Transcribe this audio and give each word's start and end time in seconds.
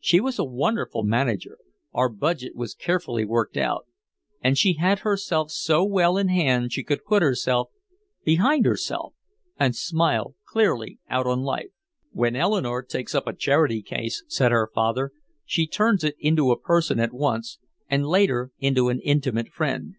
She 0.00 0.18
was 0.18 0.40
a 0.40 0.44
wonderful 0.44 1.04
manager, 1.04 1.56
our 1.94 2.08
budget 2.08 2.56
was 2.56 2.74
carefully 2.74 3.24
worked 3.24 3.56
out. 3.56 3.86
And 4.40 4.58
she 4.58 4.72
had 4.72 4.98
herself 5.06 5.52
so 5.52 5.84
well 5.84 6.18
in 6.18 6.26
hand 6.26 6.72
she 6.72 6.82
could 6.82 7.04
put 7.04 7.22
herself 7.22 7.70
behind 8.24 8.66
herself 8.66 9.14
and 9.56 9.76
smile 9.76 10.34
clearly 10.44 10.98
out 11.08 11.28
on 11.28 11.42
life. 11.42 11.70
"When 12.10 12.34
Eleanore 12.34 12.82
takes 12.82 13.14
up 13.14 13.28
a 13.28 13.32
charity 13.32 13.80
case," 13.80 14.24
said 14.26 14.50
her 14.50 14.68
father, 14.74 15.12
"she 15.44 15.64
turns 15.68 16.02
it 16.02 16.16
into 16.18 16.50
a 16.50 16.58
person 16.60 16.98
at 16.98 17.12
once, 17.14 17.60
and 17.88 18.04
later 18.04 18.50
into 18.58 18.88
an 18.88 18.98
intimate 19.04 19.46
friend." 19.50 19.94